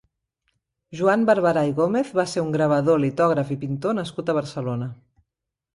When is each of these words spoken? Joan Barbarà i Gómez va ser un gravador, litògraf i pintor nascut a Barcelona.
Joan 1.01 1.25
Barbarà 1.31 1.63
i 1.73 1.75
Gómez 1.81 2.11
va 2.21 2.25
ser 2.33 2.45
un 2.47 2.49
gravador, 2.59 3.01
litògraf 3.05 3.53
i 3.59 3.61
pintor 3.67 3.99
nascut 4.01 4.35
a 4.35 4.39
Barcelona. 4.41 4.91